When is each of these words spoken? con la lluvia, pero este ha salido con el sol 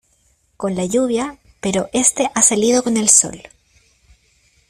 con 0.57 0.73
la 0.73 0.85
lluvia, 0.85 1.37
pero 1.59 1.87
este 1.93 2.27
ha 2.33 2.41
salido 2.41 2.81
con 2.81 2.97
el 2.97 3.07
sol 3.07 3.39